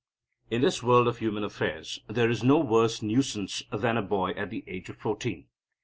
In 0.49 0.61
this 0.63 0.81
world 0.81 1.07
of 1.07 1.19
human 1.19 1.43
affairs 1.43 1.99
there 2.07 2.27
is 2.27 2.43
no 2.43 2.57
worse 2.57 3.03
nuisance 3.03 3.61
than 3.71 3.97
a 3.97 4.01
boy 4.01 4.31
at 4.31 4.49
the 4.49 4.63
age 4.65 4.89
of 4.89 4.97
fourteen. 4.97 5.45